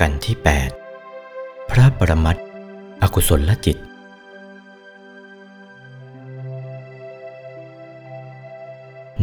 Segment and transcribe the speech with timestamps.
[0.00, 0.36] กันที่
[1.02, 2.44] 8 พระปรมัตถ์
[3.02, 3.76] อกุศลจิต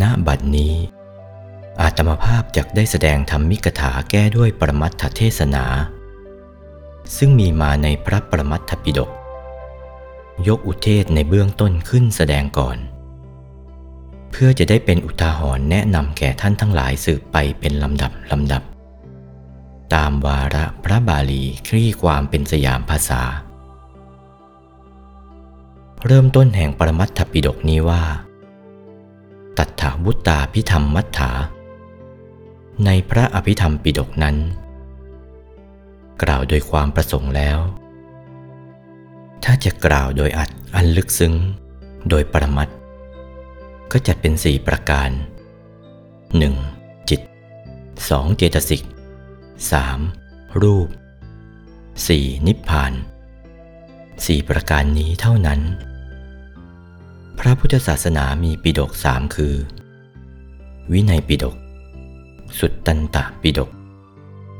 [0.00, 0.74] ณ บัดนี้
[1.80, 5.64] อาตมาภาพจักได้แสดงธรรมิกถาแก้ด้วยปรมัตถเทศนา
[7.16, 9.10] ซึ่งมีมาในพระปรมัตถปิฎก
[10.48, 12.78] ยกอุเทศในเบื้องต้นขึ้นแสดงก่อน
[14.30, 18.62] เพื่อจะได้เป็นอุทาหรณ์แนะนำแก่ท่านทั้งหลายสืบไปเป็นลำดับลำดับ
[19.94, 23.22] ตามวาระพระบาลีคลี่ความเป็นสยามภาษา
[26.06, 28.02] เริ่มต้นแห่งปรมัตถปิฎกนี้ว่า
[29.58, 31.32] ตัทธาวุตตาพิธรรมมัทธา
[32.84, 34.36] ในพระอภิธรรมปิฎกนั้น
[36.22, 37.58] กล่าวโดยความประสงค์แล้ว
[39.44, 41.34] ถ้าจะกล่าวโดยอัดอันลึกซึ้ง
[42.08, 42.72] โดยปรมัตถ
[43.92, 45.10] ก็จัดเป็นสี่ประการ
[46.30, 47.08] 1.
[47.10, 47.20] จิต
[47.78, 48.36] 2.
[48.36, 48.82] เจตสิก
[49.66, 50.62] 3.
[50.62, 50.88] รูป
[51.66, 52.46] 4.
[52.46, 52.92] นิพพาน
[54.24, 55.60] สี่ประการนี้เท่านั้น
[57.38, 59.54] พระพุทธศาสนามีปิฎกสามคือ
[60.92, 61.56] วินัยปิฎก
[62.58, 63.70] สุตตันตปิฎก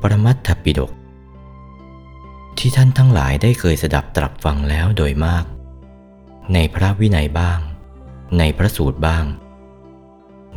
[0.00, 0.92] ปรมัตถปิฎก
[2.58, 5.44] ที่ท่านทั้งหลายได้เคยสดับตรับฟังแล้วโดยมาก
[6.54, 7.58] ในพระวินัยบ้าง
[8.38, 9.24] ในพระสูตรบ้าง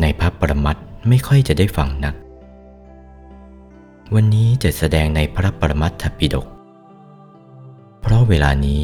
[0.02, 2.16] ในพระปรมัตไม่ค่อยจะได้ฟังนัก
[4.16, 6.48] วันนี้จะแสดงในพระปรมัตถปิฎก
[8.02, 8.82] เพราะเวลานี้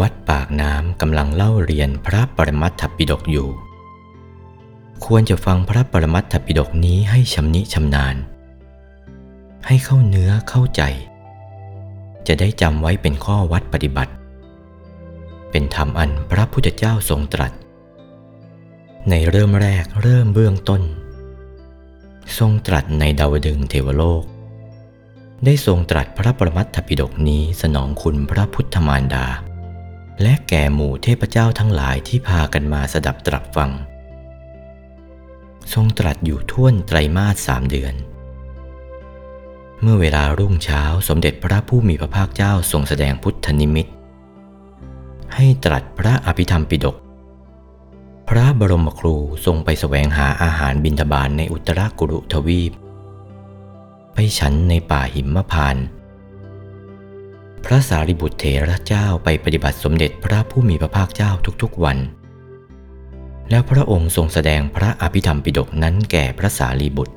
[0.00, 3.48] วัดปากน้ำกำลังเล่าเรียนพระปรมัตถปิฎกอยู่
[5.04, 8.16] ควรจะฟังพระปรมัตถปิฎกนี้ให้ชำนิชำนาญ
[9.66, 10.82] ให้เข้าเนื้อเข้าใจ
[12.26, 14.12] จะได้จำไว้เป็นข้อวัดปฏิบัติ
[15.50, 17.52] เป็นธรรมอันพระพุทธเจ้าทรงตรัส
[19.08, 20.82] ในเริ่มแรกเริ่มเบื้องต้น
[22.38, 24.24] ทรงตรัสในดาวดึงเทวโลก
[25.44, 29.26] ได้ทรงตรัสพระปรมัตถปิฎกนี้สนองคุณพระพุทธมารดา
[30.22, 33.70] และแก่หมู่เทพเจ้าทั้งหลายที่พากันมาสดับตรับฟัง
[35.72, 37.94] ทรงตรัสอยู่ท่วนไตรมาสสามเดือน
[39.80, 43.86] เมื่อเวลารุ่งเช้าสมเด็จพระผู้มีพระภาคเจ้าทรงแสดงพุทธนิมิต
[45.34, 46.96] ให้ตรัสพระอภิธรรมปิฎก
[48.28, 49.14] พระบรมครู
[49.44, 52.72] ทรงไปแสวงหาอาหารบิณฑบาตในอุตรากุรุทวีป
[54.12, 55.86] ไปฉันในป่าหิมพานต์
[57.64, 61.30] พระสารีบุตรเถระเจ้าไปปฏิบัติสมเด็จพระผู้มีพระภาคเจ้า
[61.62, 61.98] ทุกๆวัน
[63.50, 67.14] แล้วพระองค์ทรงแสดงพระอภิธรรมปิฎกนั้นแก่พระสารีบุตร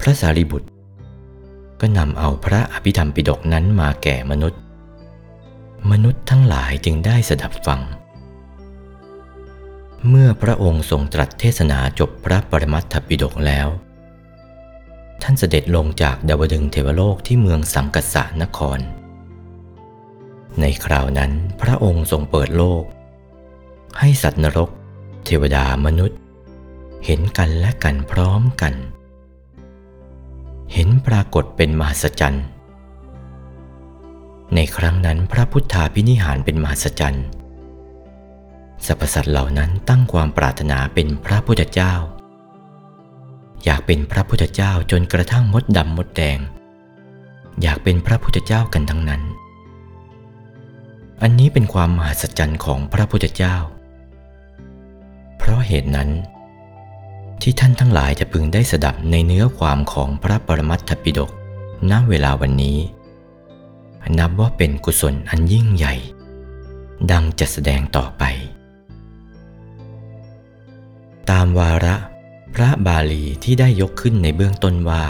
[0.00, 0.68] พระสารีบุตร
[1.80, 4.60] ก็นำเอาพระอภิธรรมปิฎกนั้นมาแก่มนุษย์
[5.90, 7.80] มนุษย์ทั้งหลายจึงได้สดับฟัง
[10.08, 13.68] เมื่อพระองค์ทรงตรัสเทศนาจบพระปรมัตถปิฎกแล้ว
[15.22, 18.78] ท่านเสด็จลงจากดาวดึงเทวโลกที่เมืองสังกัสสะนคร
[20.60, 22.84] ในคราวนั้นพระองค์ทรงเปิดโลก
[23.98, 24.70] ให้สัตว์นรก
[25.24, 26.18] เทวดามนุษย์
[27.04, 28.74] เห็นกันและกันพร้อมกัน
[30.72, 32.46] เห็นปรากฏเป็นมหัศจรรย์
[34.54, 37.26] ในครั้งนั้นพระพุทธาพินิหารเป็นมหัศจรรย์
[38.86, 41.94] สรรพสัตว์เหล่านั้นตั้งความปรารถนาเป็นพระพุทธเจ้า
[43.64, 46.38] อยากเป็นพระพุทธเจ้าจนกระทั่งมดดำมดแดง
[47.62, 49.22] อยากเป็นพระพุทธเจ้ากันทั้งนั้น
[51.22, 53.56] อันนี้เป็นความมหัศจรรย์ของพระพุทธเจ้า
[55.38, 56.10] เพราะเหตุนั้น
[57.42, 61.30] ที่ท่านทั้งหลายจะพึงได้สดับในเนื้อความของพระปรมัตถปิฎก
[61.90, 62.78] ณเวลาวันนี้
[64.18, 65.94] นับว่าเป็นกุศลอันยิ่งใหญ่
[67.10, 71.96] ดังจะแสดงต่อไปามวาระ
[72.54, 75.04] พระบาลีที่ได้ยกขึ้นในเบื้องต้นว่า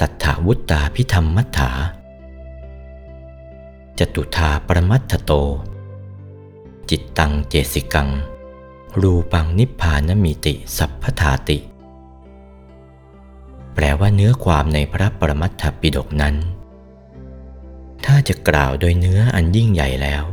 [0.00, 1.70] ตัทธาวุตตาพิธรรมมัทธา
[3.98, 5.32] จตุธาปรมัตถโต
[6.90, 8.08] จิตตังเจสิกัง
[9.00, 11.58] รูปังนิพพานมิติสัพพทาติ
[13.74, 16.34] แปลว่าเนื้อความในพระปรมัตถปิฎกนั้น
[18.04, 20.24] ถ้าจะกล่าวโดยเนื้ออันยิ่งใหญ่แล้ว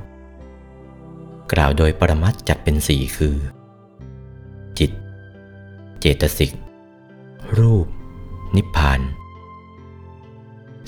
[1.54, 3.38] กล่าวโดยปรมัตจัดเป็นสี่คือ
[6.06, 6.52] เจตสิก
[7.58, 7.88] รูป
[8.56, 9.02] นิพพาน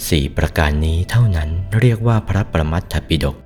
[0.07, 3.37] สี่ประการนี้เท่านั้นเรียกว่าพระปรมัตถปิฎก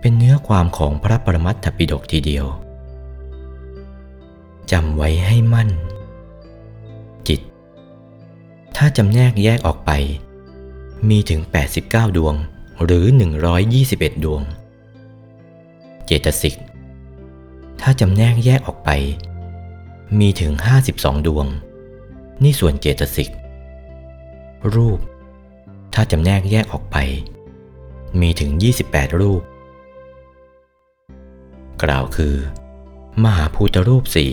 [0.00, 2.46] เป็นเนื้อความของพระปรมัตถปิฎกทีเดียว
[4.72, 5.70] จำไว้ให้มั่น
[7.28, 7.40] จิต
[8.76, 9.90] ถ้าจำแนกแยกออกไป
[11.08, 11.40] มีถึง
[11.78, 12.34] 89 ดวง
[12.84, 13.04] หรือ
[13.64, 14.42] 121 ดวง
[16.04, 16.54] เจตสิก
[17.80, 18.90] ถ้าจำแนกแยกออกไป
[20.16, 20.52] มีถึง
[20.90, 21.46] 52 ดวง
[22.42, 23.30] นี่ส่วนเจตสิก
[24.74, 24.98] รูป
[25.94, 26.96] ถ้าจำแนกแยกออกไป
[28.20, 28.50] มีถึง
[28.86, 29.42] 28 รูป
[31.82, 32.34] กล่าวคือ
[33.24, 34.32] มหาภูตรูปสี่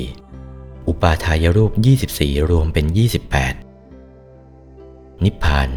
[0.88, 1.72] อุปาทายรูป
[2.12, 2.86] 24 รวมเป็น
[4.46, 5.70] 28 นิพพาน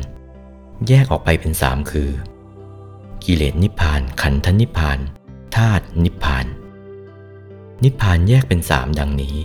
[0.89, 2.11] แยกออกไปเป็นสามคือ
[3.25, 4.99] กิเลสนิพพาน ขันธนิพพาน
[5.57, 6.47] ธาตุนิพพาน
[7.85, 9.37] นิพพานแยกเป็นสามดังนี้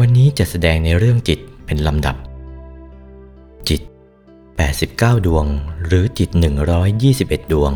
[0.00, 2.16] วันนี้จะแสดงในเรื่องจิตเป็นลำดับ
[3.68, 3.82] จิต
[4.54, 5.46] 89 ดวง
[5.84, 6.30] หรือจิต
[6.90, 7.72] 121 ดวง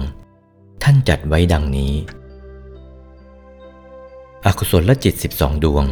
[0.82, 1.93] ท่านจัดไว้ดังนี้
[4.44, 5.85] อกุศลจิต 12 ดวง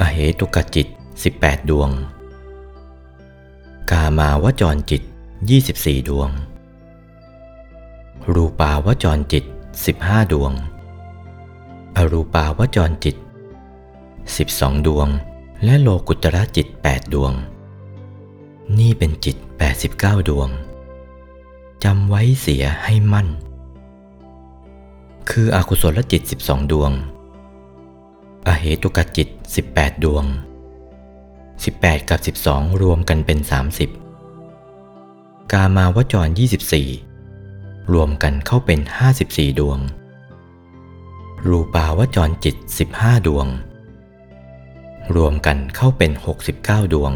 [0.00, 0.86] อเหตุกจิต
[1.28, 1.90] 18 ดวง
[3.90, 5.02] กามาวจรจิต
[5.54, 6.30] 24 ดวง
[8.34, 9.44] รูปาวจรจิต
[9.88, 10.52] 15 ดวง
[11.96, 13.16] อรูปาวจรจิต
[14.24, 15.08] 12 ดวง
[15.64, 17.32] และโลกุตระจิต 8 ดวง
[18.78, 19.36] นี่เป็นจิต
[19.82, 20.48] 89 ดวง
[21.84, 23.28] จำไว้เสียให้มั่น
[25.30, 26.92] คืออกุศลจิต 12 ดวง
[28.46, 29.28] อเหตุกจิต
[29.66, 30.24] 18 ดวง
[31.36, 33.38] 18 กับ 12 รวมกันเป็น
[34.30, 36.28] 30 กามาวจร
[37.30, 38.80] 24 รวมกันเข้าเป็น
[39.20, 39.78] 54 ดวง
[41.46, 42.56] รูปาวจรจิต
[42.92, 43.46] 15 ดวง
[45.16, 46.12] รวมกันเข้าเป็น
[46.52, 47.12] 69 ดวง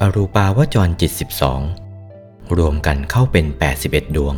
[0.00, 1.12] อรูปาวจรจิต
[1.84, 3.46] 12 รวมกันเข้าเป็น
[3.80, 4.36] 81 ดวง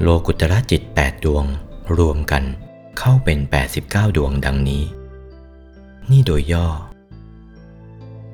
[0.00, 1.44] โลกุตระจิต 8 ดวง
[1.98, 2.44] รวมกัน
[2.98, 3.38] เข้าเป็น
[3.78, 4.84] 89 ดวงดังนี้
[6.10, 6.68] นี่โดยย่อ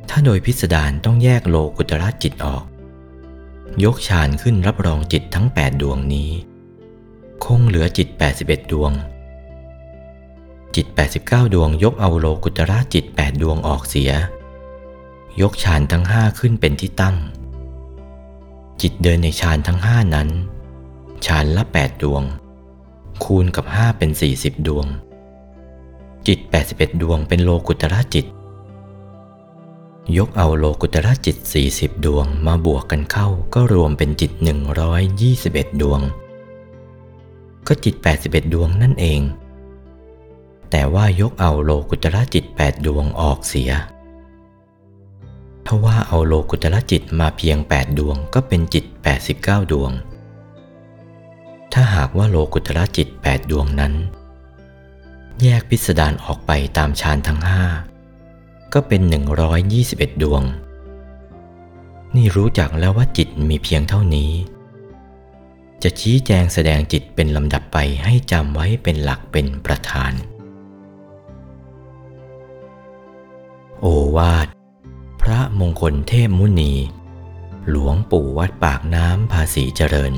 [0.09, 2.65] ถ้าโดยพิสดารต้องแยกโลกุตระจิตออก
[3.85, 6.31] ยกฌานขึ้นรับรองจิตทั้ง 8 ดวงนี้
[7.45, 8.09] คงเหลือจิต
[8.41, 8.93] 81 ดวง
[10.77, 10.87] จิต
[11.21, 14.13] 89 ดวงยกเอาโลกุตระจิต 8 ดวงออกเสีย
[15.41, 17.17] ยกฌานทั้งห้าขึ้นเป็นที่ตั้ง
[18.81, 20.29] จิตเดินในฌานทั้งห้านั้น
[21.27, 22.23] ฌานละ 8 ดวง
[23.25, 24.87] คูณกับ 5 เป็น 40 ดวง
[26.27, 26.39] จิต
[26.71, 28.27] 81 ดวงเป็นโลกุตระจิต
[30.17, 31.37] ยกเอาโลกุตระจิต
[31.73, 34.33] 40 ดวงมาบวกกันเข้าก็รวมเป็นจิต
[35.07, 36.01] 121 ดวง
[37.67, 37.95] ก็จิต
[38.25, 39.23] 81 ดวงนั่นเอง
[40.71, 43.73] แต่ว่ายกเอาโลกุตระจิต8ดดวงออกเสีย
[45.67, 48.85] ถ้าว่าเอาโลกุตระจิตมาเพียง8ดวงก็เป็นจิต
[49.29, 49.93] 89 ดวง
[51.73, 53.95] ถ้าหากว่าโลกุตระจิต8ดวงนั้น
[55.43, 57.63] แยกพิสดารออกไปตามฌานทั้งห้า
[58.73, 59.01] ก็เป็น
[59.63, 60.43] 121 ดวง
[62.15, 64.33] นี่รู้จักแล้วว่าจิตมีเพียงเท่านี้
[65.83, 70.13] จะชี้แจงแสดงจิตเป็นลำดับไปให้จำไว้เป็นหลักเป็นประธาน
[73.89, 74.49] โอวาท
[75.23, 76.73] พระมงคลเทพมุนี
[77.69, 80.13] หลวงปู่วัดปากน้ำภาษีเจริญ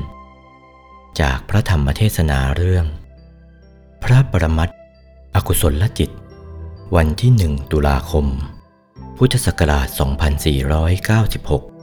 [1.19, 2.85] จากพระธรรมเทศนาเรื่อง
[4.03, 4.75] พระประมัติ
[5.35, 6.09] อกุศลจิต
[6.95, 8.25] วันที่หนึ่งตุลาคม
[9.17, 9.87] พุทธศักราช
[11.29, 11.78] 2496